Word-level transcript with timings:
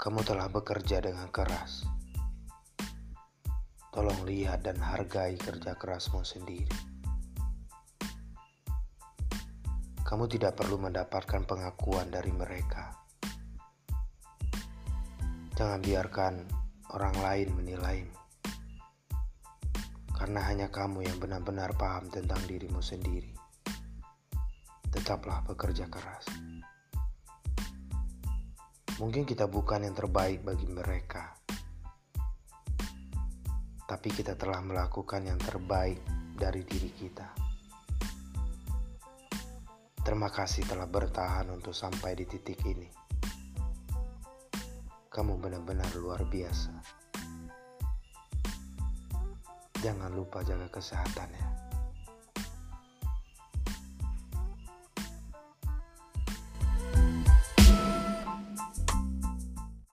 Kamu 0.00 0.24
telah 0.24 0.48
bekerja 0.48 1.04
dengan 1.04 1.28
keras. 1.28 1.84
Tolong 3.92 4.24
lihat 4.24 4.64
dan 4.64 4.80
hargai 4.80 5.36
kerja 5.36 5.76
kerasmu 5.76 6.24
sendiri. 6.24 6.72
Kamu 10.00 10.24
tidak 10.24 10.56
perlu 10.56 10.80
mendapatkan 10.80 11.44
pengakuan 11.44 12.08
dari 12.08 12.32
mereka. 12.32 12.96
Jangan 15.52 15.84
biarkan 15.84 16.48
orang 16.96 17.20
lain 17.20 17.48
menilaimu, 17.60 18.16
karena 20.16 20.40
hanya 20.48 20.72
kamu 20.72 21.04
yang 21.04 21.20
benar-benar 21.20 21.76
paham 21.76 22.08
tentang 22.08 22.40
dirimu 22.48 22.80
sendiri. 22.80 23.36
Tetaplah 24.88 25.44
bekerja 25.44 25.92
keras. 25.92 26.49
Mungkin 29.00 29.24
kita 29.24 29.48
bukan 29.48 29.88
yang 29.88 29.96
terbaik 29.96 30.44
bagi 30.44 30.68
mereka, 30.68 31.32
tapi 33.88 34.12
kita 34.12 34.36
telah 34.36 34.60
melakukan 34.60 35.24
yang 35.24 35.40
terbaik 35.40 36.04
dari 36.36 36.60
diri 36.68 36.92
kita. 36.92 37.32
Terima 40.04 40.28
kasih 40.28 40.68
telah 40.68 40.84
bertahan 40.84 41.48
untuk 41.48 41.72
sampai 41.72 42.12
di 42.12 42.28
titik 42.28 42.60
ini. 42.68 42.92
Kamu 45.08 45.32
benar-benar 45.40 45.96
luar 45.96 46.20
biasa. 46.28 47.00
Jangan 49.80 50.12
lupa 50.12 50.44
jaga 50.44 50.68
kesehatan 50.68 51.28
ya. 51.40 51.69